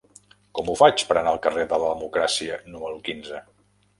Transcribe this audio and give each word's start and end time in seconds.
Com 0.59 0.71
ho 0.71 0.75
faig 0.79 1.03
per 1.09 1.17
anar 1.19 1.33
al 1.33 1.41
carrer 1.43 1.67
de 1.75 1.79
la 1.83 1.91
Democràcia 1.93 2.57
número 2.77 2.97
quinze? 3.11 3.43